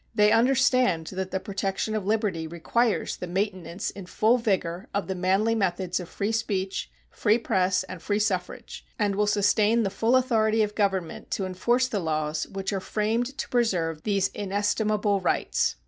[0.15, 5.13] They understand that the protection of liberty requires the maintenance in full vigor of the
[5.13, 10.15] manly methods of free speech, free press, and free suffrage, and will sustain the full
[10.15, 15.75] authority of Government to enforce the laws which are framed to preserve these inestimable rights.